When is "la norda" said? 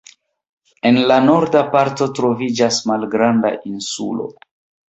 1.11-1.61